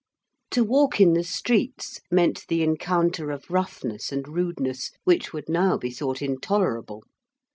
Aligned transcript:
]To 0.53 0.63
walk 0.63 0.99
in 0.99 1.13
the 1.13 1.23
streets 1.23 2.01
meant 2.09 2.47
the 2.47 2.63
encounter 2.63 3.29
of 3.29 3.51
roughness 3.51 4.11
and 4.11 4.27
rudeness 4.27 4.89
which 5.03 5.31
would 5.31 5.47
now 5.47 5.77
be 5.77 5.91
thought 5.91 6.23
intolerable. 6.23 7.03